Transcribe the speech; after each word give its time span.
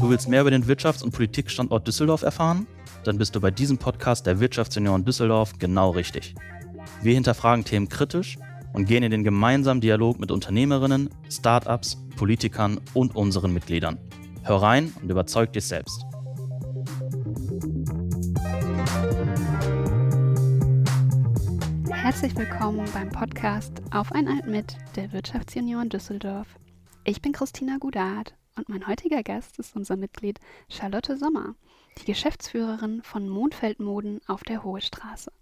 Du 0.00 0.08
willst 0.08 0.30
mehr 0.30 0.40
über 0.40 0.50
den 0.50 0.64
Wirtschafts- 0.64 1.02
und 1.02 1.12
Politikstandort 1.12 1.86
Düsseldorf 1.86 2.22
erfahren? 2.22 2.66
Dann 3.04 3.18
bist 3.18 3.36
du 3.36 3.40
bei 3.40 3.50
diesem 3.50 3.76
Podcast 3.76 4.24
der 4.24 4.40
Wirtschaftsunion 4.40 5.04
Düsseldorf 5.04 5.58
genau 5.58 5.90
richtig. 5.90 6.34
Wir 7.02 7.12
hinterfragen 7.12 7.66
Themen 7.66 7.90
kritisch 7.90 8.38
und 8.72 8.86
gehen 8.86 9.02
in 9.02 9.10
den 9.10 9.24
gemeinsamen 9.24 9.82
Dialog 9.82 10.18
mit 10.18 10.30
Unternehmerinnen, 10.30 11.10
Startups, 11.28 11.98
Politikern 12.16 12.80
und 12.94 13.14
unseren 13.14 13.52
Mitgliedern. 13.52 13.98
Hör 14.42 14.62
rein 14.62 14.90
und 15.02 15.10
überzeug 15.10 15.52
dich 15.52 15.66
selbst. 15.66 16.02
Herzlich 21.90 22.34
willkommen 22.36 22.88
beim 22.94 23.10
Podcast 23.10 23.82
Auf 23.90 24.12
ein 24.12 24.28
Alt 24.28 24.46
mit 24.46 24.78
der 24.96 25.12
Wirtschaftsunion 25.12 25.90
Düsseldorf. 25.90 26.48
Ich 27.04 27.20
bin 27.20 27.32
Christina 27.32 27.76
Gudard 27.78 28.34
und 28.56 28.68
mein 28.68 28.86
heutiger 28.86 29.22
Gast 29.22 29.58
ist 29.58 29.76
unser 29.76 29.96
Mitglied 29.96 30.40
Charlotte 30.68 31.16
Sommer, 31.16 31.54
die 31.98 32.04
Geschäftsführerin 32.04 33.02
von 33.02 33.28
Mondfeld 33.28 33.80
Moden 33.80 34.20
auf 34.26 34.42
der 34.42 34.62
Hohe 34.64 34.80
Straße. 34.80 35.32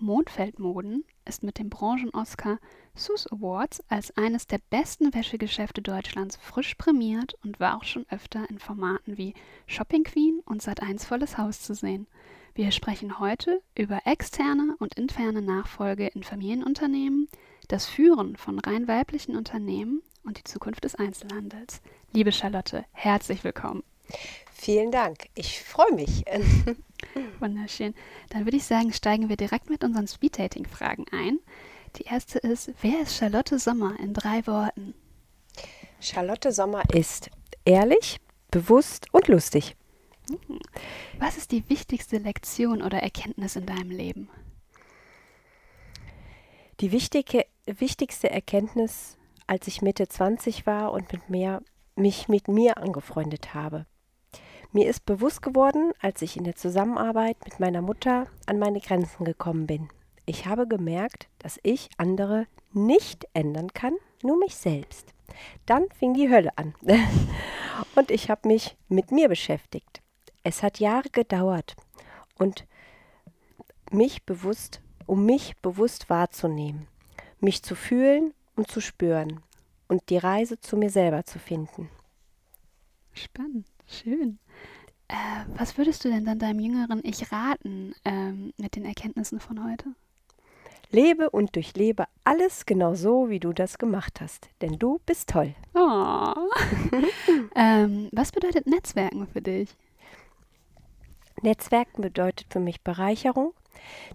Mondfeld 0.00 0.58
Moden 0.58 1.04
ist 1.24 1.42
mit 1.42 1.58
dem 1.58 1.70
Branchen-Oscar 1.70 2.58
Sus 2.94 3.26
Awards 3.32 3.82
als 3.88 4.16
eines 4.16 4.46
der 4.46 4.58
besten 4.70 5.12
Wäschegeschäfte 5.12 5.82
Deutschlands 5.82 6.36
frisch 6.36 6.74
prämiert 6.76 7.34
und 7.42 7.58
war 7.58 7.76
auch 7.76 7.84
schon 7.84 8.06
öfter 8.08 8.48
in 8.48 8.58
Formaten 8.58 9.18
wie 9.18 9.34
Shopping 9.66 10.04
Queen 10.04 10.40
und 10.44 10.62
Sat1 10.62 11.04
Volles 11.04 11.36
Haus 11.36 11.60
zu 11.62 11.74
sehen. 11.74 12.06
Wir 12.54 12.70
sprechen 12.70 13.18
heute 13.18 13.60
über 13.76 14.00
externe 14.04 14.76
und 14.78 14.94
interne 14.94 15.42
Nachfolge 15.42 16.08
in 16.08 16.22
Familienunternehmen, 16.22 17.28
das 17.68 17.86
Führen 17.86 18.36
von 18.36 18.58
rein 18.58 18.88
weiblichen 18.88 19.36
Unternehmen 19.36 20.02
und 20.24 20.38
die 20.38 20.44
Zukunft 20.44 20.84
des 20.84 20.94
Einzelhandels. 20.94 21.80
Liebe 22.12 22.32
Charlotte, 22.32 22.86
herzlich 22.92 23.44
willkommen. 23.44 23.84
Vielen 24.54 24.90
Dank. 24.90 25.28
Ich 25.34 25.62
freue 25.62 25.92
mich. 25.92 26.24
Wunderschön. 27.38 27.94
Dann 28.30 28.46
würde 28.46 28.56
ich 28.56 28.64
sagen, 28.64 28.94
steigen 28.94 29.28
wir 29.28 29.36
direkt 29.36 29.68
mit 29.68 29.84
unseren 29.84 30.08
Speed-Dating-Fragen 30.08 31.04
ein. 31.12 31.38
Die 31.96 32.04
erste 32.04 32.38
ist, 32.38 32.72
wer 32.80 33.02
ist 33.02 33.14
Charlotte 33.14 33.58
Sommer 33.58 34.00
in 34.00 34.14
drei 34.14 34.46
Worten? 34.46 34.94
Charlotte 36.00 36.50
Sommer 36.50 36.82
ist 36.94 37.30
ehrlich, 37.66 38.18
bewusst 38.50 39.12
und 39.12 39.28
lustig. 39.28 39.76
Hm. 40.30 40.60
Was 41.18 41.36
ist 41.36 41.52
die 41.52 41.68
wichtigste 41.68 42.16
Lektion 42.16 42.82
oder 42.82 43.02
Erkenntnis 43.02 43.54
in 43.54 43.66
deinem 43.66 43.90
Leben? 43.90 44.30
Die 46.80 46.90
wichtige, 46.90 47.44
wichtigste 47.66 48.30
Erkenntnis, 48.30 49.18
als 49.46 49.66
ich 49.66 49.82
Mitte 49.82 50.08
20 50.08 50.64
war 50.64 50.92
und 50.92 51.12
mit 51.12 51.28
mir, 51.28 51.62
mich 51.98 52.28
mit 52.28 52.48
mir 52.48 52.78
angefreundet 52.78 53.54
habe. 53.54 53.86
Mir 54.72 54.88
ist 54.88 55.06
bewusst 55.06 55.42
geworden, 55.42 55.92
als 56.00 56.22
ich 56.22 56.36
in 56.36 56.44
der 56.44 56.56
Zusammenarbeit 56.56 57.36
mit 57.44 57.58
meiner 57.58 57.82
Mutter 57.82 58.26
an 58.46 58.58
meine 58.58 58.80
Grenzen 58.80 59.24
gekommen 59.24 59.66
bin. 59.66 59.88
Ich 60.26 60.46
habe 60.46 60.66
gemerkt, 60.66 61.28
dass 61.38 61.58
ich 61.62 61.88
andere 61.96 62.46
nicht 62.72 63.26
ändern 63.32 63.72
kann, 63.72 63.94
nur 64.22 64.38
mich 64.38 64.56
selbst. 64.56 65.14
Dann 65.64 65.86
fing 65.98 66.14
die 66.14 66.30
Hölle 66.30 66.50
an. 66.56 66.74
und 67.94 68.10
ich 68.10 68.28
habe 68.28 68.46
mich 68.46 68.76
mit 68.88 69.10
mir 69.10 69.28
beschäftigt. 69.28 70.02
Es 70.42 70.62
hat 70.62 70.80
Jahre 70.80 71.08
gedauert 71.10 71.76
und 72.38 72.66
mich 73.90 74.24
bewusst, 74.24 74.82
um 75.06 75.24
mich 75.24 75.56
bewusst 75.58 76.10
wahrzunehmen, 76.10 76.88
mich 77.40 77.62
zu 77.62 77.74
fühlen 77.74 78.34
und 78.54 78.70
zu 78.70 78.80
spüren 78.80 79.42
und 79.88 80.08
die 80.10 80.18
Reise 80.18 80.60
zu 80.60 80.76
mir 80.76 80.90
selber 80.90 81.24
zu 81.24 81.38
finden. 81.38 81.88
Spannend, 83.12 83.66
schön. 83.86 84.38
Äh, 85.08 85.14
was 85.56 85.76
würdest 85.78 86.04
du 86.04 86.10
denn 86.10 86.24
dann 86.24 86.38
deinem 86.38 86.60
jüngeren 86.60 87.00
Ich 87.02 87.32
raten 87.32 87.94
ähm, 88.04 88.52
mit 88.58 88.76
den 88.76 88.84
Erkenntnissen 88.84 89.40
von 89.40 89.64
heute? 89.64 89.94
Lebe 90.90 91.28
und 91.30 91.54
durchlebe 91.54 92.06
alles 92.24 92.64
genau 92.64 92.94
so, 92.94 93.28
wie 93.28 93.40
du 93.40 93.52
das 93.52 93.76
gemacht 93.76 94.20
hast, 94.20 94.48
denn 94.62 94.78
du 94.78 95.00
bist 95.04 95.28
toll. 95.28 95.54
Oh. 95.74 96.34
ähm, 97.54 98.08
was 98.12 98.32
bedeutet 98.32 98.66
Netzwerken 98.66 99.26
für 99.26 99.42
dich? 99.42 99.76
Netzwerken 101.42 102.02
bedeutet 102.02 102.46
für 102.50 102.60
mich 102.60 102.82
Bereicherung, 102.82 103.52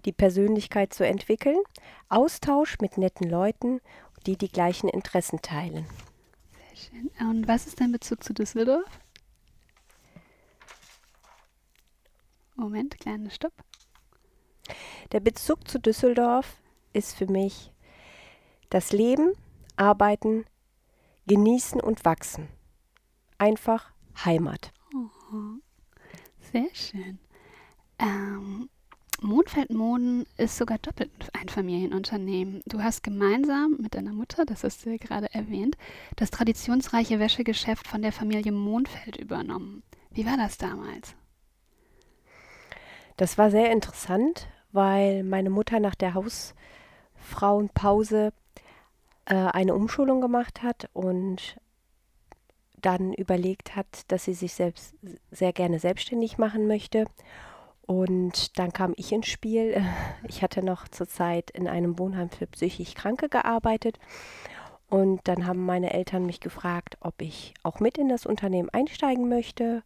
die 0.04 0.12
Persönlichkeit 0.12 0.92
zu 0.92 1.06
entwickeln, 1.06 1.58
Austausch 2.08 2.78
mit 2.80 2.98
netten 2.98 3.30
Leuten, 3.30 3.80
die 4.26 4.36
die 4.36 4.50
gleichen 4.50 4.88
Interessen 4.88 5.40
teilen. 5.42 5.86
Sehr 6.76 6.90
schön. 6.90 7.10
Und 7.28 7.48
was 7.48 7.66
ist 7.66 7.80
dein 7.80 7.92
Bezug 7.92 8.22
zu 8.24 8.32
Düsseldorf? 8.32 8.88
Moment, 12.56 12.98
kleiner 12.98 13.30
Stopp. 13.30 13.52
Der 15.12 15.20
Bezug 15.20 15.68
zu 15.68 15.78
Düsseldorf 15.78 16.56
ist 16.92 17.16
für 17.16 17.26
mich 17.26 17.72
das 18.70 18.92
Leben, 18.92 19.32
Arbeiten, 19.76 20.46
Genießen 21.26 21.80
und 21.80 22.04
Wachsen. 22.04 22.48
Einfach 23.38 23.92
Heimat. 24.24 24.72
Oh, 24.94 25.58
sehr 26.52 26.68
schön. 26.74 27.18
Ähm, 27.98 28.68
Mondfeldmoden 29.24 30.26
ist 30.36 30.58
sogar 30.58 30.78
doppelt 30.78 31.10
ein 31.32 31.48
Familienunternehmen. 31.48 32.60
Du 32.66 32.82
hast 32.82 33.02
gemeinsam 33.02 33.78
mit 33.80 33.94
deiner 33.94 34.12
Mutter, 34.12 34.44
das 34.44 34.64
hast 34.64 34.84
du 34.84 34.90
ja 34.90 34.98
gerade 34.98 35.32
erwähnt, 35.32 35.78
das 36.16 36.30
traditionsreiche 36.30 37.18
Wäschegeschäft 37.18 37.88
von 37.88 38.02
der 38.02 38.12
Familie 38.12 38.52
Mondfeld 38.52 39.16
übernommen. 39.16 39.82
Wie 40.10 40.26
war 40.26 40.36
das 40.36 40.58
damals? 40.58 41.14
Das 43.16 43.38
war 43.38 43.50
sehr 43.50 43.72
interessant, 43.72 44.46
weil 44.72 45.24
meine 45.24 45.48
Mutter 45.50 45.80
nach 45.80 45.94
der 45.94 46.14
Hausfrauenpause 46.14 48.32
äh, 49.24 49.34
eine 49.34 49.74
Umschulung 49.74 50.20
gemacht 50.20 50.62
hat 50.62 50.90
und 50.92 51.56
dann 52.76 53.14
überlegt 53.14 53.74
hat, 53.74 53.86
dass 54.08 54.24
sie 54.24 54.34
sich 54.34 54.52
selbst 54.52 54.94
sehr 55.30 55.54
gerne 55.54 55.78
selbstständig 55.78 56.36
machen 56.36 56.66
möchte. 56.66 57.06
Und 57.86 58.58
dann 58.58 58.72
kam 58.72 58.94
ich 58.96 59.12
ins 59.12 59.26
Spiel. 59.26 59.82
Ich 60.26 60.42
hatte 60.42 60.64
noch 60.64 60.88
zur 60.88 61.06
Zeit 61.06 61.50
in 61.50 61.68
einem 61.68 61.98
Wohnheim 61.98 62.30
für 62.30 62.46
psychisch 62.46 62.94
Kranke 62.94 63.28
gearbeitet. 63.28 63.98
Und 64.88 65.20
dann 65.24 65.46
haben 65.46 65.66
meine 65.66 65.92
Eltern 65.92 66.24
mich 66.24 66.40
gefragt, 66.40 66.96
ob 67.00 67.20
ich 67.20 67.52
auch 67.62 67.80
mit 67.80 67.98
in 67.98 68.08
das 68.08 68.26
Unternehmen 68.26 68.70
einsteigen 68.70 69.28
möchte. 69.28 69.82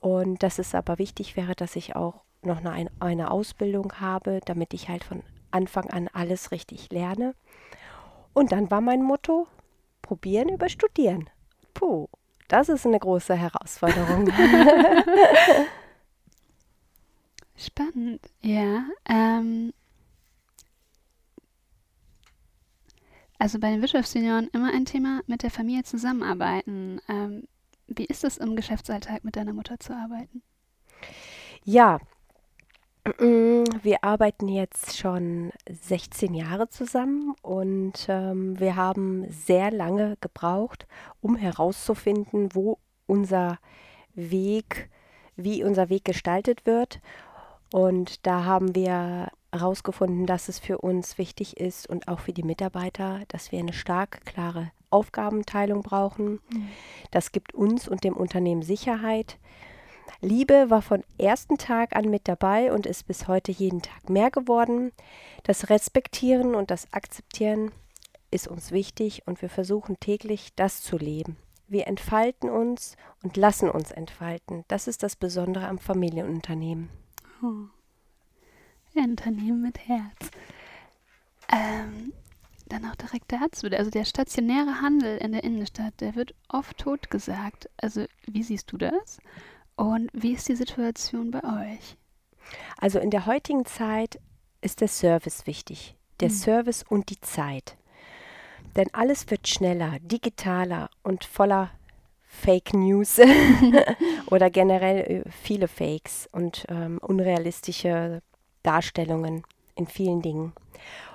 Und 0.00 0.42
dass 0.42 0.58
es 0.58 0.74
aber 0.74 0.98
wichtig 0.98 1.36
wäre, 1.36 1.54
dass 1.54 1.76
ich 1.76 1.96
auch 1.96 2.14
noch 2.42 2.62
eine, 2.62 2.90
eine 3.00 3.30
Ausbildung 3.30 3.94
habe, 4.00 4.40
damit 4.44 4.74
ich 4.74 4.88
halt 4.88 5.02
von 5.02 5.22
Anfang 5.50 5.88
an 5.90 6.08
alles 6.12 6.50
richtig 6.50 6.90
lerne. 6.92 7.34
Und 8.34 8.52
dann 8.52 8.70
war 8.70 8.80
mein 8.80 9.02
Motto, 9.02 9.46
probieren 10.02 10.50
über 10.50 10.68
studieren. 10.68 11.30
Puh, 11.72 12.08
das 12.48 12.68
ist 12.68 12.86
eine 12.86 12.98
große 12.98 13.34
Herausforderung. 13.34 14.28
Spannend, 17.56 18.20
ja. 18.42 18.84
Ähm, 19.08 19.72
also 23.38 23.58
bei 23.58 23.70
den 23.70 23.80
Wirtschaftsjunioren 23.80 24.48
immer 24.52 24.72
ein 24.72 24.84
Thema 24.84 25.22
mit 25.26 25.42
der 25.42 25.50
Familie 25.50 25.84
zusammenarbeiten. 25.84 27.00
Ähm, 27.08 27.46
wie 27.86 28.06
ist 28.06 28.24
es 28.24 28.38
im 28.38 28.56
Geschäftsalltag 28.56 29.24
mit 29.24 29.36
deiner 29.36 29.52
Mutter 29.52 29.78
zu 29.78 29.94
arbeiten? 29.94 30.42
Ja, 31.64 32.00
Mm, 33.18 33.64
wir 33.82 34.02
arbeiten 34.02 34.48
jetzt 34.48 34.96
schon 34.96 35.52
16 35.68 36.32
Jahre 36.32 36.70
zusammen 36.70 37.34
und 37.42 38.06
ähm, 38.08 38.58
wir 38.58 38.76
haben 38.76 39.30
sehr 39.30 39.70
lange 39.70 40.16
gebraucht, 40.22 40.86
um 41.20 41.36
herauszufinden, 41.36 42.54
wo 42.54 42.78
unser 43.06 43.58
Weg, 44.14 44.88
wie 45.36 45.64
unser 45.64 45.90
Weg 45.90 46.06
gestaltet 46.06 46.64
wird. 46.64 47.00
Und 47.74 48.24
da 48.24 48.44
haben 48.44 48.76
wir 48.76 49.32
herausgefunden, 49.50 50.26
dass 50.26 50.48
es 50.48 50.60
für 50.60 50.78
uns 50.78 51.18
wichtig 51.18 51.56
ist 51.56 51.88
und 51.88 52.06
auch 52.06 52.20
für 52.20 52.32
die 52.32 52.44
Mitarbeiter, 52.44 53.22
dass 53.26 53.50
wir 53.50 53.58
eine 53.58 53.72
starke, 53.72 54.20
klare 54.20 54.70
Aufgabenteilung 54.90 55.82
brauchen. 55.82 56.34
Mhm. 56.52 56.68
Das 57.10 57.32
gibt 57.32 57.52
uns 57.52 57.88
und 57.88 58.04
dem 58.04 58.16
Unternehmen 58.16 58.62
Sicherheit. 58.62 59.38
Liebe 60.20 60.70
war 60.70 60.82
von 60.82 61.02
ersten 61.18 61.58
Tag 61.58 61.96
an 61.96 62.10
mit 62.10 62.28
dabei 62.28 62.72
und 62.72 62.86
ist 62.86 63.08
bis 63.08 63.26
heute 63.26 63.50
jeden 63.50 63.82
Tag 63.82 64.08
mehr 64.08 64.30
geworden. 64.30 64.92
Das 65.42 65.68
Respektieren 65.68 66.54
und 66.54 66.70
das 66.70 66.92
Akzeptieren 66.92 67.72
ist 68.30 68.46
uns 68.46 68.70
wichtig 68.70 69.26
und 69.26 69.42
wir 69.42 69.48
versuchen 69.48 69.98
täglich 69.98 70.54
das 70.54 70.80
zu 70.80 70.96
leben. 70.96 71.36
Wir 71.66 71.88
entfalten 71.88 72.50
uns 72.50 72.96
und 73.24 73.36
lassen 73.36 73.68
uns 73.68 73.90
entfalten. 73.90 74.64
Das 74.68 74.86
ist 74.86 75.02
das 75.02 75.16
Besondere 75.16 75.66
am 75.66 75.80
Familienunternehmen. 75.80 76.88
Oh. 77.44 77.68
Ein 78.96 79.10
Unternehmen 79.10 79.60
mit 79.60 79.78
Herz. 79.86 80.30
Ähm, 81.52 82.14
dann 82.66 82.86
auch 82.86 82.94
direkt 82.94 83.30
dazu. 83.32 83.66
Also 83.66 83.90
der 83.90 84.06
stationäre 84.06 84.80
Handel 84.80 85.18
in 85.18 85.32
der 85.32 85.44
Innenstadt, 85.44 86.00
der 86.00 86.14
wird 86.14 86.34
oft 86.48 86.78
totgesagt. 86.78 87.68
Also 87.76 88.06
wie 88.26 88.42
siehst 88.42 88.72
du 88.72 88.78
das? 88.78 89.18
Und 89.76 90.10
wie 90.14 90.32
ist 90.32 90.48
die 90.48 90.56
Situation 90.56 91.30
bei 91.30 91.42
euch? 91.42 91.98
Also 92.78 92.98
in 92.98 93.10
der 93.10 93.26
heutigen 93.26 93.66
Zeit 93.66 94.18
ist 94.62 94.80
der 94.80 94.88
Service 94.88 95.46
wichtig. 95.46 95.96
Der 96.20 96.30
mhm. 96.30 96.34
Service 96.34 96.82
und 96.88 97.10
die 97.10 97.20
Zeit. 97.20 97.76
Denn 98.76 98.88
alles 98.94 99.30
wird 99.30 99.48
schneller, 99.48 99.98
digitaler 100.00 100.88
und 101.02 101.24
voller 101.24 101.70
Fake 102.34 102.74
News 102.74 103.20
oder 104.30 104.50
generell 104.50 104.98
äh, 104.98 105.30
viele 105.30 105.68
Fakes 105.68 106.28
und 106.32 106.66
ähm, 106.68 106.98
unrealistische 106.98 108.22
Darstellungen 108.62 109.44
in 109.76 109.86
vielen 109.86 110.20
Dingen. 110.20 110.52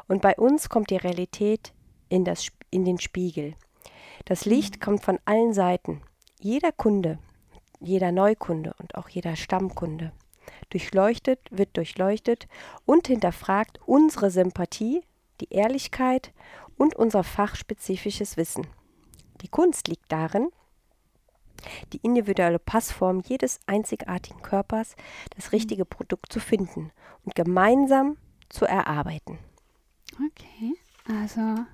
Und 0.07 0.21
bei 0.21 0.35
uns 0.35 0.69
kommt 0.69 0.89
die 0.89 0.97
Realität 0.97 1.73
in, 2.07 2.25
das, 2.25 2.47
in 2.71 2.85
den 2.85 2.99
Spiegel. 2.99 3.53
Das 4.25 4.45
Licht 4.45 4.77
mhm. 4.77 4.79
kommt 4.79 5.03
von 5.03 5.19
allen 5.25 5.53
Seiten. 5.53 6.01
Jeder 6.39 6.71
Kunde, 6.71 7.19
jeder 7.79 8.11
Neukunde 8.11 8.73
und 8.79 8.95
auch 8.95 9.09
jeder 9.09 9.35
Stammkunde 9.35 10.11
durchleuchtet, 10.69 11.39
wird 11.51 11.75
durchleuchtet 11.77 12.47
und 12.85 13.07
hinterfragt 13.07 13.79
unsere 13.85 14.31
Sympathie, 14.31 15.01
die 15.41 15.53
Ehrlichkeit 15.53 16.31
und 16.77 16.95
unser 16.95 17.23
fachspezifisches 17.23 18.37
Wissen. 18.37 18.67
Die 19.41 19.47
Kunst 19.47 19.87
liegt 19.87 20.11
darin, 20.11 20.49
die 21.93 21.99
individuelle 22.03 22.59
Passform 22.59 23.21
jedes 23.25 23.59
einzigartigen 23.65 24.41
Körpers, 24.41 24.95
das 25.35 25.45
mhm. 25.45 25.49
richtige 25.51 25.85
Produkt 25.85 26.31
zu 26.31 26.39
finden 26.39 26.91
und 27.25 27.35
gemeinsam 27.35 28.17
zu 28.49 28.65
erarbeiten. 28.65 29.37
Okay, 30.13 30.73
also 31.07 31.65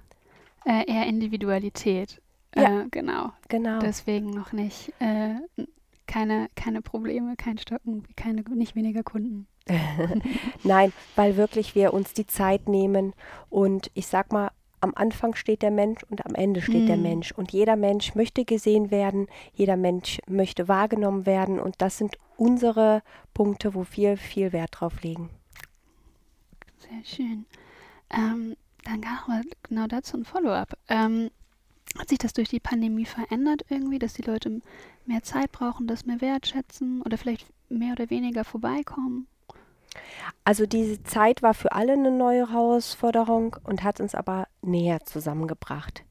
äh, 0.66 0.92
eher 0.92 1.06
Individualität. 1.06 2.22
Ja, 2.56 2.82
äh, 2.82 2.88
genau. 2.90 3.32
Genau. 3.48 3.80
Deswegen 3.80 4.30
noch 4.30 4.52
nicht 4.52 4.94
äh, 5.00 5.36
keine, 6.08 6.50
keine 6.56 6.82
Probleme, 6.82 7.36
kein 7.36 7.58
Stocken, 7.58 8.04
keine, 8.16 8.42
nicht 8.42 8.76
weniger 8.76 9.04
Kunden. 9.04 9.48
Nein, 10.64 10.94
weil 11.16 11.38
wirklich 11.38 11.76
wir 11.76 11.94
uns 11.94 12.14
die 12.14 12.28
Zeit 12.28 12.70
nehmen 12.70 13.14
und 13.50 13.90
ich 13.94 14.08
sag 14.08 14.32
mal, 14.32 14.52
am 14.86 14.94
Anfang 14.96 15.36
steht 15.36 15.62
der 15.64 15.72
Mensch 15.72 16.04
und 16.10 16.26
am 16.26 16.36
Ende 16.36 16.62
steht 16.62 16.86
mm. 16.86 16.88
der 16.88 16.98
Mensch. 16.98 17.32
Und 17.32 17.52
jeder 17.52 17.76
Mensch 17.76 18.16
möchte 18.16 18.46
gesehen 18.46 18.92
werden, 18.92 19.28
jeder 19.54 19.76
Mensch 19.76 20.20
möchte 20.28 20.68
wahrgenommen 20.68 21.26
werden. 21.26 21.60
Und 21.60 21.76
das 21.80 21.98
sind 21.98 22.18
unsere 22.38 23.02
Punkte, 23.34 23.74
wo 23.74 23.86
wir 23.92 24.18
viel 24.18 24.54
Wert 24.54 24.80
drauf 24.80 25.02
legen. 25.02 25.30
Sehr 26.78 27.04
schön. 27.04 27.46
Ähm, 28.12 28.56
dann 28.84 29.02
genau 29.64 29.88
dazu 29.88 30.18
ein 30.18 30.26
Follow-up. 30.26 30.78
Ähm, 30.88 31.32
hat 31.98 32.10
sich 32.10 32.20
das 32.20 32.34
durch 32.34 32.50
die 32.50 32.60
Pandemie 32.60 33.06
verändert 33.06 33.66
irgendwie, 33.70 34.00
dass 34.00 34.14
die 34.14 34.22
Leute 34.22 34.62
mehr 35.06 35.24
Zeit 35.24 35.52
brauchen, 35.52 35.88
das 35.88 36.06
mehr 36.06 36.22
wertschätzen 36.22 37.02
oder 37.02 37.18
vielleicht 37.18 37.48
mehr 37.70 37.94
oder 37.94 38.10
weniger 38.10 38.44
vorbeikommen? 38.44 39.28
Also 40.44 40.66
diese 40.66 41.04
Zeit 41.04 41.42
war 41.42 41.54
für 41.54 41.72
alle 41.72 41.94
eine 41.94 42.12
neue 42.12 42.52
Herausforderung 42.52 43.56
und 43.64 43.84
hat 43.84 44.00
uns 44.00 44.16
aber 44.16 44.48
näher 44.62 45.02
zusammengebracht. 45.06 46.04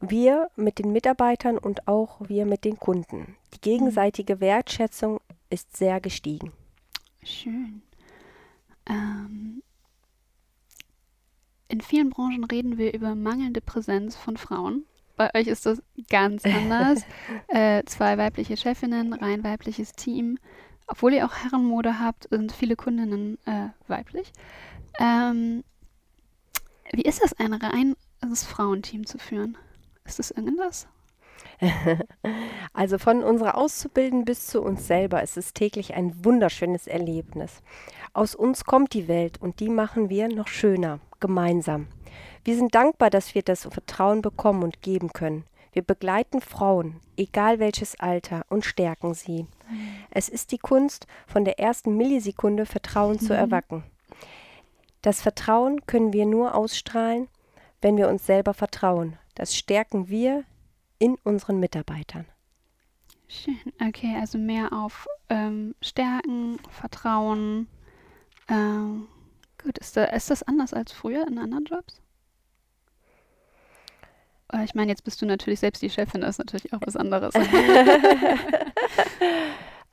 Wir 0.00 0.48
mit 0.56 0.78
den 0.78 0.92
Mitarbeitern 0.92 1.58
und 1.58 1.86
auch 1.86 2.20
wir 2.20 2.46
mit 2.46 2.64
den 2.64 2.78
Kunden. 2.78 3.36
Die 3.54 3.60
gegenseitige 3.60 4.40
Wertschätzung 4.40 5.20
ist 5.50 5.76
sehr 5.76 6.00
gestiegen. 6.00 6.52
Schön. 7.22 7.82
Ähm, 8.86 9.62
in 11.68 11.80
vielen 11.80 12.10
Branchen 12.10 12.44
reden 12.44 12.78
wir 12.78 12.94
über 12.94 13.14
mangelnde 13.14 13.60
Präsenz 13.60 14.16
von 14.16 14.36
Frauen. 14.36 14.86
Bei 15.16 15.30
euch 15.34 15.48
ist 15.48 15.66
das 15.66 15.82
ganz 16.08 16.44
anders. 16.46 17.02
äh, 17.48 17.84
zwei 17.84 18.16
weibliche 18.16 18.56
Chefinnen, 18.56 19.12
rein 19.12 19.44
weibliches 19.44 19.92
Team. 19.92 20.38
Obwohl 20.90 21.14
ihr 21.14 21.24
auch 21.24 21.36
Herrenmode 21.36 22.00
habt, 22.00 22.28
sind 22.30 22.50
viele 22.50 22.74
Kundinnen 22.74 23.38
äh, 23.46 23.68
weiblich. 23.86 24.32
Ähm, 24.98 25.62
wie 26.90 27.02
ist 27.02 27.22
das, 27.22 27.32
ein 27.34 27.54
reines 27.54 28.44
Frauenteam 28.44 29.06
zu 29.06 29.16
führen? 29.18 29.56
Ist 30.04 30.18
das 30.18 30.30
irgendwas? 30.32 30.88
Also 32.72 32.98
von 32.98 33.22
unserer 33.22 33.56
Auszubildenden 33.56 34.24
bis 34.24 34.46
zu 34.46 34.62
uns 34.62 34.86
selber 34.86 35.22
ist 35.22 35.36
es 35.36 35.52
täglich 35.52 35.94
ein 35.94 36.24
wunderschönes 36.24 36.86
Erlebnis. 36.86 37.62
Aus 38.12 38.34
uns 38.34 38.64
kommt 38.64 38.94
die 38.94 39.08
Welt 39.08 39.40
und 39.42 39.60
die 39.60 39.68
machen 39.68 40.08
wir 40.08 40.28
noch 40.28 40.48
schöner, 40.48 41.00
gemeinsam. 41.18 41.88
Wir 42.44 42.56
sind 42.56 42.74
dankbar, 42.74 43.10
dass 43.10 43.34
wir 43.34 43.42
das 43.42 43.62
Vertrauen 43.62 44.22
bekommen 44.22 44.62
und 44.62 44.82
geben 44.82 45.12
können. 45.12 45.44
Wir 45.72 45.82
begleiten 45.82 46.40
Frauen, 46.40 47.00
egal 47.16 47.58
welches 47.58 47.98
Alter, 48.00 48.44
und 48.48 48.64
stärken 48.64 49.14
sie. 49.14 49.46
Es 50.10 50.28
ist 50.28 50.52
die 50.52 50.58
Kunst, 50.58 51.06
von 51.26 51.44
der 51.44 51.60
ersten 51.60 51.96
Millisekunde 51.96 52.66
Vertrauen 52.66 53.14
mhm. 53.14 53.20
zu 53.20 53.34
erwecken. 53.34 53.84
Das 55.02 55.22
Vertrauen 55.22 55.86
können 55.86 56.12
wir 56.12 56.26
nur 56.26 56.54
ausstrahlen, 56.54 57.28
wenn 57.80 57.96
wir 57.96 58.08
uns 58.08 58.26
selber 58.26 58.52
vertrauen. 58.52 59.16
Das 59.34 59.56
stärken 59.56 60.08
wir 60.08 60.44
in 60.98 61.16
unseren 61.24 61.60
Mitarbeitern. 61.60 62.26
Schön. 63.28 63.58
Okay, 63.80 64.16
also 64.20 64.38
mehr 64.38 64.72
auf 64.72 65.06
ähm, 65.28 65.74
Stärken, 65.80 66.58
Vertrauen, 66.68 67.68
ähm, 68.48 69.06
gut, 69.62 69.78
ist, 69.78 69.96
da, 69.96 70.04
ist 70.04 70.30
das 70.30 70.42
anders 70.42 70.74
als 70.74 70.92
früher 70.92 71.26
in 71.26 71.38
anderen 71.38 71.64
Jobs? 71.64 72.00
Äh, 74.52 74.64
ich 74.64 74.74
meine, 74.74 74.90
jetzt 74.90 75.04
bist 75.04 75.20
du 75.22 75.26
natürlich 75.26 75.60
selbst 75.60 75.82
die 75.82 75.90
Chefin, 75.90 76.20
das 76.20 76.30
ist 76.30 76.38
natürlich 76.38 76.72
auch 76.72 76.80
was 76.84 76.96
anderes. 76.96 77.34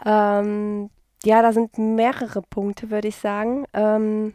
ähm, 0.05 0.89
ja, 1.23 1.41
da 1.41 1.51
sind 1.51 1.77
mehrere 1.77 2.41
Punkte, 2.41 2.89
würde 2.91 3.07
ich 3.07 3.15
sagen. 3.15 3.65
Ähm, 3.73 4.33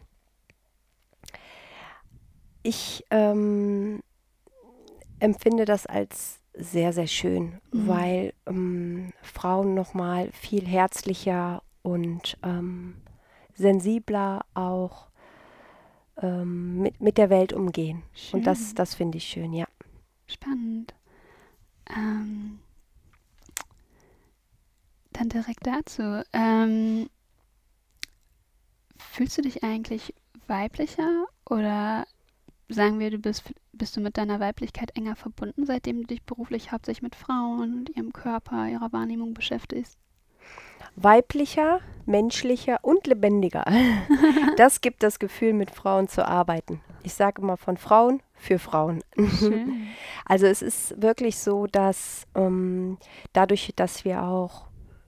ich 2.62 3.04
ähm, 3.10 4.00
empfinde 5.19 5.64
das 5.64 5.86
als 5.86 6.40
sehr, 6.54 6.92
sehr 6.92 7.06
schön, 7.06 7.60
mhm. 7.72 7.88
weil 7.88 8.34
ähm, 8.46 9.12
Frauen 9.22 9.75
nochmal 9.75 10.30
viel 10.32 10.66
herzlicher 10.66 11.62
und 11.82 12.36
ähm, 12.42 12.96
sensibler 13.54 14.44
auch 14.54 15.08
ähm, 16.20 16.82
mit, 16.82 17.00
mit 17.00 17.18
der 17.18 17.30
Welt 17.30 17.52
umgehen. 17.52 18.02
Schön. 18.12 18.40
Und 18.40 18.46
das, 18.46 18.75
das 18.75 18.94
finde 18.94 19.18
ich 19.18 19.25
schön, 19.25 19.52
ja. 19.52 19.66
Spannend. 20.32 20.94
Ähm, 21.94 22.61
dann 25.12 25.28
direkt 25.28 25.66
dazu. 25.66 26.23
Ähm, 26.33 27.11
fühlst 28.97 29.37
du 29.38 29.42
dich 29.42 29.62
eigentlich 29.62 30.14
weiblicher 30.47 31.26
oder 31.49 32.06
sagen 32.68 32.99
wir, 32.99 33.11
du 33.11 33.18
bist, 33.18 33.45
bist 33.73 33.97
du 33.97 34.00
mit 34.00 34.16
deiner 34.16 34.40
Weiblichkeit 34.40 34.97
enger 34.97 35.16
verbunden, 35.16 35.66
seitdem 35.66 36.00
du 36.02 36.06
dich 36.06 36.23
beruflich 36.23 36.73
hauptsächlich 36.73 37.02
mit 37.02 37.14
Frauen 37.14 37.75
und 37.75 37.90
ihrem 37.90 38.12
Körper, 38.12 38.68
ihrer 38.68 38.92
Wahrnehmung 38.92 39.35
beschäftigst? 39.35 39.99
weiblicher, 40.97 41.80
menschlicher 42.06 42.78
und 42.83 43.06
lebendiger. 43.06 43.64
das 44.56 44.80
gibt 44.80 45.02
das 45.02 45.18
Gefühl, 45.18 45.52
mit 45.52 45.71
Frauen 45.71 46.09
zu 46.09 46.26
arbeiten. 46.26 46.80
Ich 47.02 47.14
sage 47.14 47.42
immer 47.42 47.56
von 47.56 47.76
Frauen 47.76 48.23
für 48.42 48.58
Frauen. 48.58 49.02
Schön. 49.38 49.88
Also 50.25 50.46
es 50.46 50.62
ist 50.62 51.02
wirklich 51.02 51.37
so, 51.38 51.66
dass 51.66 52.26
ähm, 52.37 52.96
dadurch, 53.32 53.72
dass 53.75 54.04
wir 54.04 54.22
auch 54.22 54.66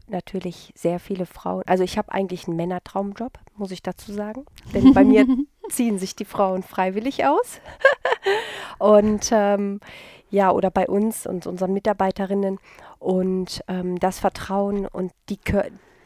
natürlich 0.08 0.72
sehr 0.74 0.98
viele 0.98 1.24
Frauen, 1.24 1.62
also 1.66 1.84
ich 1.84 1.96
habe 1.96 2.12
eigentlich 2.12 2.46
einen 2.46 2.56
Männertraumjob, 2.56 3.38
muss 3.56 3.70
ich 3.70 3.80
dazu 3.80 4.12
sagen, 4.12 4.44
denn 4.74 4.92
bei 4.92 5.04
mir 5.04 5.24
ziehen 5.70 5.98
sich 5.98 6.16
die 6.16 6.24
Frauen 6.24 6.62
freiwillig 6.64 7.24
aus. 7.24 7.60
und 8.78 9.30
ähm, 9.32 9.80
ja, 10.30 10.50
oder 10.50 10.70
bei 10.70 10.88
uns 10.88 11.26
und 11.26 11.46
unseren 11.46 11.72
Mitarbeiterinnen. 11.72 12.58
Und 12.98 13.62
ähm, 13.68 13.98
das 14.00 14.18
Vertrauen 14.18 14.86
und 14.86 15.12
die, 15.28 15.38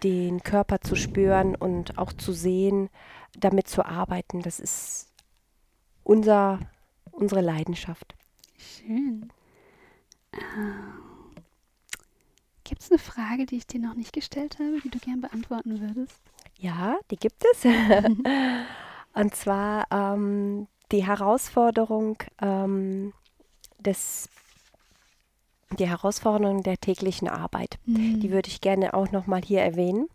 den 0.02 0.42
Körper 0.42 0.80
zu 0.82 0.96
spüren 0.96 1.56
und 1.56 1.96
auch 1.98 2.12
zu 2.12 2.32
sehen, 2.32 2.90
damit 3.38 3.68
zu 3.68 3.84
arbeiten, 3.84 4.42
das 4.42 4.60
ist 4.60 5.08
unser, 6.04 6.58
unsere 7.18 7.40
Leidenschaft. 7.40 8.14
Schön. 8.56 9.30
Äh, 10.32 10.38
gibt 12.64 12.82
es 12.82 12.90
eine 12.90 12.98
Frage, 12.98 13.46
die 13.46 13.56
ich 13.56 13.66
dir 13.66 13.80
noch 13.80 13.94
nicht 13.94 14.12
gestellt 14.12 14.58
habe, 14.58 14.80
die 14.82 14.90
du 14.90 14.98
gern 14.98 15.20
beantworten 15.20 15.80
würdest? 15.80 16.20
Ja, 16.56 16.98
die 17.10 17.16
gibt 17.16 17.44
es. 17.52 17.64
und 19.14 19.34
zwar 19.34 19.86
ähm, 19.90 20.66
die 20.92 21.06
Herausforderung, 21.06 22.18
ähm, 22.40 23.12
des, 23.78 24.28
die 25.78 25.88
Herausforderung 25.88 26.62
der 26.62 26.78
täglichen 26.78 27.28
Arbeit. 27.28 27.78
Mhm. 27.86 28.20
Die 28.20 28.30
würde 28.30 28.48
ich 28.48 28.60
gerne 28.60 28.94
auch 28.94 29.12
nochmal 29.12 29.42
hier 29.42 29.62
erwähnen. 29.62 30.08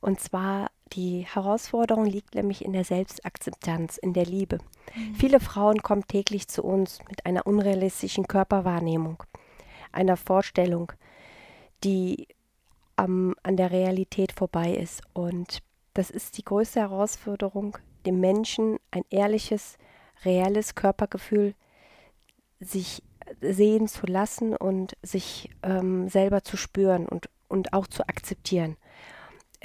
Und 0.00 0.20
zwar 0.20 0.70
Die 0.92 1.26
Herausforderung 1.26 2.06
liegt 2.06 2.34
nämlich 2.34 2.64
in 2.64 2.72
der 2.72 2.84
Selbstakzeptanz, 2.84 3.96
in 3.96 4.12
der 4.12 4.24
Liebe. 4.24 4.58
Mhm. 4.94 5.14
Viele 5.14 5.40
Frauen 5.40 5.82
kommen 5.82 6.06
täglich 6.06 6.48
zu 6.48 6.62
uns 6.62 7.00
mit 7.08 7.26
einer 7.26 7.46
unrealistischen 7.46 8.28
Körperwahrnehmung, 8.28 9.22
einer 9.92 10.16
Vorstellung, 10.16 10.92
die 11.82 12.28
am, 12.94 13.34
an 13.42 13.56
der 13.56 13.72
Realität 13.72 14.32
vorbei 14.32 14.74
ist. 14.74 15.02
Und 15.12 15.62
das 15.94 16.10
ist 16.10 16.38
die 16.38 16.44
größte 16.44 16.80
Herausforderung, 16.80 17.78
dem 18.06 18.20
Menschen 18.20 18.78
ein 18.90 19.02
ehrliches, 19.10 19.78
reelles 20.24 20.74
Körpergefühl 20.74 21.54
sich 22.60 23.02
sehen 23.40 23.88
zu 23.88 24.06
lassen 24.06 24.56
und 24.56 24.96
sich 25.02 25.50
ähm, 25.62 26.08
selber 26.08 26.42
zu 26.42 26.56
spüren 26.56 27.06
und, 27.06 27.28
und 27.48 27.72
auch 27.72 27.86
zu 27.86 28.08
akzeptieren. 28.08 28.76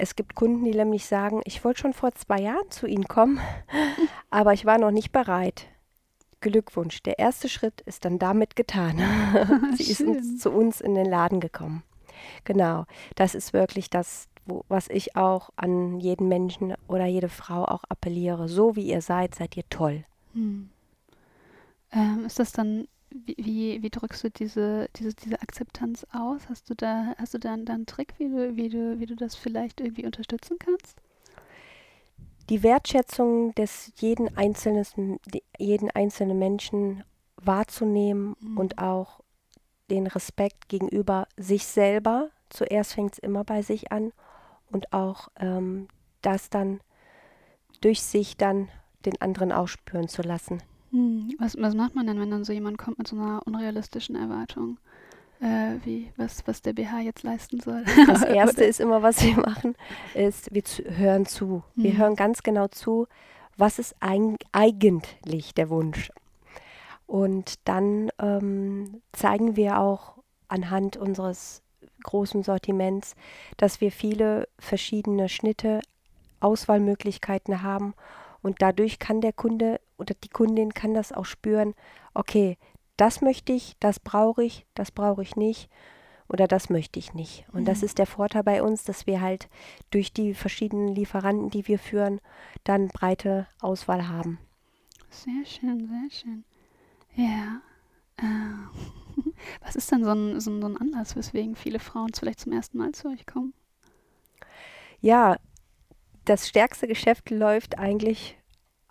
Es 0.02 0.16
gibt 0.16 0.34
Kunden, 0.34 0.64
die 0.64 0.72
nämlich 0.72 1.06
sagen, 1.06 1.42
ich 1.44 1.62
wollte 1.64 1.78
schon 1.78 1.92
vor 1.92 2.12
zwei 2.12 2.40
Jahren 2.40 2.68
zu 2.70 2.88
Ihnen 2.88 3.06
kommen, 3.06 3.38
aber 4.30 4.52
ich 4.52 4.66
war 4.66 4.76
noch 4.76 4.90
nicht 4.90 5.12
bereit. 5.12 5.68
Glückwunsch, 6.40 7.04
der 7.04 7.20
erste 7.20 7.48
Schritt 7.48 7.82
ist 7.82 8.04
dann 8.04 8.18
damit 8.18 8.56
getan. 8.56 8.98
Sie 9.76 9.92
ist 9.92 10.00
uns, 10.00 10.40
zu 10.40 10.50
uns 10.50 10.80
in 10.80 10.96
den 10.96 11.06
Laden 11.06 11.38
gekommen. 11.38 11.84
Genau, 12.42 12.84
das 13.14 13.36
ist 13.36 13.52
wirklich 13.52 13.90
das, 13.90 14.26
wo, 14.44 14.64
was 14.66 14.88
ich 14.88 15.14
auch 15.14 15.50
an 15.54 16.00
jeden 16.00 16.26
Menschen 16.26 16.74
oder 16.88 17.06
jede 17.06 17.28
Frau 17.28 17.64
auch 17.64 17.84
appelliere. 17.88 18.48
So 18.48 18.74
wie 18.74 18.90
ihr 18.90 19.02
seid, 19.02 19.36
seid 19.36 19.56
ihr 19.56 19.68
toll. 19.70 20.04
Hm. 20.32 20.68
Ähm, 21.92 22.24
ist 22.26 22.40
das 22.40 22.50
dann, 22.50 22.88
wie, 23.14 23.82
wie, 23.82 23.90
drückst 23.90 24.24
du 24.24 24.30
diese, 24.30 24.88
diese, 24.96 25.14
diese 25.14 25.40
Akzeptanz 25.40 26.06
aus? 26.12 26.42
Hast 26.48 26.70
du 26.70 26.74
da, 26.74 27.14
hast 27.18 27.34
du 27.34 27.38
da 27.38 27.52
einen, 27.52 27.68
einen 27.68 27.86
Trick, 27.86 28.14
wie 28.18 28.28
du, 28.28 28.56
wie, 28.56 28.68
du, 28.68 28.98
wie 28.98 29.06
du 29.06 29.16
das 29.16 29.34
vielleicht 29.34 29.80
irgendwie 29.80 30.04
unterstützen 30.06 30.56
kannst? 30.58 30.96
Die 32.48 32.62
Wertschätzung 32.62 33.54
des 33.54 33.92
jeden 33.96 34.36
einzelnen, 34.36 35.18
jeden 35.58 35.90
einzelnen 35.90 36.38
Menschen 36.38 37.04
wahrzunehmen 37.36 38.36
mhm. 38.40 38.58
und 38.58 38.78
auch 38.78 39.20
den 39.90 40.06
Respekt 40.06 40.68
gegenüber 40.68 41.28
sich 41.36 41.66
selber. 41.66 42.30
Zuerst 42.50 42.94
fängt 42.94 43.14
es 43.14 43.18
immer 43.18 43.44
bei 43.44 43.62
sich 43.62 43.92
an 43.92 44.12
und 44.70 44.92
auch 44.92 45.28
ähm, 45.36 45.88
das 46.22 46.50
dann 46.50 46.80
durch 47.80 48.02
sich 48.02 48.36
dann 48.36 48.68
den 49.04 49.20
anderen 49.20 49.52
auch 49.52 49.68
spüren 49.68 50.08
zu 50.08 50.22
lassen. 50.22 50.62
Hm. 50.92 51.34
Was, 51.38 51.56
was 51.58 51.74
macht 51.74 51.94
man 51.94 52.06
denn, 52.06 52.20
wenn 52.20 52.30
dann 52.30 52.44
so 52.44 52.52
jemand 52.52 52.78
kommt 52.78 52.98
mit 52.98 53.08
so 53.08 53.16
einer 53.16 53.42
unrealistischen 53.46 54.14
Erwartung? 54.14 54.78
Äh, 55.40 55.78
wie, 55.84 56.12
was, 56.16 56.46
was 56.46 56.62
der 56.62 56.72
BH 56.72 57.00
jetzt 57.00 57.24
leisten 57.24 57.58
soll. 57.58 57.84
Das 58.06 58.22
Erste 58.22 58.64
ist 58.64 58.78
immer, 58.78 59.02
was 59.02 59.22
wir 59.24 59.36
machen, 59.36 59.74
ist, 60.14 60.54
wir 60.54 60.64
zu, 60.64 60.84
hören 60.84 61.26
zu. 61.26 61.64
Wir 61.74 61.94
mhm. 61.94 61.98
hören 61.98 62.16
ganz 62.16 62.42
genau 62.42 62.68
zu, 62.68 63.08
was 63.56 63.78
ist 63.78 63.96
ein, 64.00 64.36
eigentlich 64.52 65.54
der 65.54 65.68
Wunsch. 65.68 66.12
Und 67.06 67.54
dann 67.64 68.10
ähm, 68.20 69.02
zeigen 69.12 69.56
wir 69.56 69.78
auch 69.78 70.14
anhand 70.48 70.96
unseres 70.96 71.62
großen 72.04 72.42
Sortiments, 72.42 73.16
dass 73.56 73.80
wir 73.80 73.90
viele 73.90 74.48
verschiedene 74.58 75.28
Schnitte, 75.28 75.80
Auswahlmöglichkeiten 76.40 77.62
haben 77.62 77.94
und 78.42 78.60
dadurch 78.60 78.98
kann 78.98 79.20
der 79.20 79.32
Kunde 79.32 79.80
oder 80.02 80.14
die 80.22 80.28
Kundin 80.28 80.74
kann 80.74 80.94
das 80.94 81.12
auch 81.12 81.24
spüren, 81.24 81.74
okay, 82.14 82.58
das 82.96 83.20
möchte 83.20 83.52
ich, 83.52 83.76
das 83.80 84.00
brauche 84.00 84.44
ich, 84.44 84.66
das 84.74 84.90
brauche 84.90 85.22
ich 85.22 85.36
nicht 85.36 85.70
oder 86.28 86.46
das 86.46 86.70
möchte 86.70 86.98
ich 86.98 87.14
nicht. 87.14 87.46
Und 87.52 87.62
mhm. 87.62 87.64
das 87.66 87.82
ist 87.82 87.98
der 87.98 88.06
Vorteil 88.06 88.42
bei 88.42 88.62
uns, 88.62 88.84
dass 88.84 89.06
wir 89.06 89.20
halt 89.20 89.48
durch 89.90 90.12
die 90.12 90.34
verschiedenen 90.34 90.88
Lieferanten, 90.88 91.50
die 91.50 91.66
wir 91.68 91.78
führen, 91.78 92.20
dann 92.64 92.88
breite 92.88 93.46
Auswahl 93.60 94.08
haben. 94.08 94.38
Sehr 95.10 95.44
schön, 95.44 95.88
sehr 95.88 96.10
schön. 96.10 96.44
Ja. 97.14 97.60
Äh, 98.16 99.30
was 99.60 99.76
ist 99.76 99.90
denn 99.92 100.04
so 100.04 100.10
ein, 100.10 100.40
so 100.40 100.50
ein 100.50 100.76
Anlass, 100.76 101.16
weswegen 101.16 101.54
viele 101.54 101.78
Frauen 101.78 102.12
vielleicht 102.14 102.40
zum 102.40 102.52
ersten 102.52 102.78
Mal 102.78 102.92
zu 102.92 103.08
euch 103.08 103.26
kommen? 103.26 103.52
Ja, 105.00 105.36
das 106.24 106.48
stärkste 106.48 106.86
Geschäft 106.86 107.30
läuft 107.30 107.78
eigentlich 107.78 108.38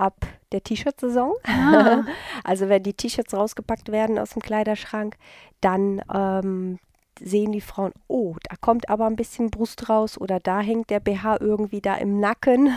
ab 0.01 0.25
der 0.51 0.63
T-Shirt-Saison. 0.63 1.33
Ah. 1.43 2.03
Also 2.43 2.69
wenn 2.69 2.83
die 2.83 2.93
T-Shirts 2.93 3.33
rausgepackt 3.33 3.91
werden 3.91 4.17
aus 4.17 4.31
dem 4.31 4.41
Kleiderschrank, 4.41 5.15
dann 5.61 6.01
ähm, 6.13 6.79
sehen 7.19 7.51
die 7.51 7.61
Frauen, 7.61 7.91
oh, 8.07 8.35
da 8.49 8.55
kommt 8.59 8.89
aber 8.89 9.05
ein 9.05 9.15
bisschen 9.15 9.51
Brust 9.51 9.89
raus 9.89 10.19
oder 10.19 10.39
da 10.39 10.59
hängt 10.59 10.89
der 10.89 10.99
BH 10.99 11.37
irgendwie 11.39 11.81
da 11.81 11.95
im 11.95 12.19
Nacken. 12.19 12.75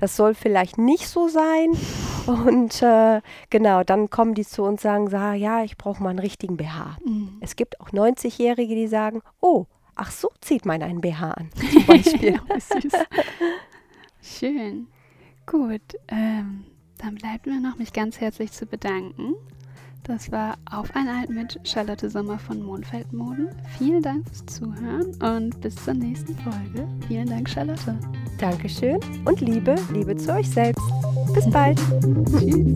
Das 0.00 0.16
soll 0.16 0.34
vielleicht 0.34 0.78
nicht 0.78 1.08
so 1.08 1.28
sein. 1.28 1.76
Und 2.26 2.82
äh, 2.82 3.20
genau, 3.50 3.84
dann 3.84 4.10
kommen 4.10 4.34
die 4.34 4.44
zu 4.44 4.62
uns 4.62 4.84
und 4.84 5.10
sagen, 5.10 5.38
ja, 5.38 5.62
ich 5.62 5.76
brauche 5.76 6.02
mal 6.02 6.10
einen 6.10 6.18
richtigen 6.18 6.56
BH. 6.56 6.98
Mhm. 7.04 7.38
Es 7.40 7.54
gibt 7.54 7.80
auch 7.80 7.90
90-Jährige, 7.90 8.74
die 8.74 8.88
sagen, 8.88 9.22
oh, 9.40 9.66
ach 9.94 10.10
so 10.10 10.28
zieht 10.40 10.66
man 10.66 10.82
einen 10.82 11.00
BH 11.00 11.30
an, 11.30 11.50
zum 11.70 11.86
Beispiel. 11.86 12.40
Schön. 14.20 14.88
Gut, 15.46 15.82
ähm, 16.08 16.64
dann 16.98 17.16
bleibt 17.16 17.46
mir 17.46 17.60
noch, 17.60 17.78
mich 17.78 17.92
ganz 17.92 18.20
herzlich 18.20 18.52
zu 18.52 18.66
bedanken. 18.66 19.34
Das 20.04 20.30
war 20.30 20.56
Auf 20.70 20.94
ein 20.94 21.08
Alt 21.08 21.30
mit 21.30 21.58
Charlotte 21.64 22.10
Sommer 22.10 22.38
von 22.38 22.62
Mondfeld 22.62 23.10
Moden. 23.12 23.48
Vielen 23.78 24.02
Dank 24.02 24.26
fürs 24.28 24.44
Zuhören 24.46 25.14
und 25.22 25.58
bis 25.62 25.76
zur 25.76 25.94
nächsten 25.94 26.36
Folge. 26.36 26.86
Vielen 27.08 27.26
Dank, 27.26 27.48
Charlotte. 27.48 27.98
Dankeschön 28.38 29.00
und 29.24 29.40
Liebe, 29.40 29.76
Liebe 29.92 30.14
zu 30.16 30.34
euch 30.34 30.50
selbst. 30.50 30.84
Bis 31.32 31.48
bald. 31.50 31.78
Tschüss. 32.38 32.74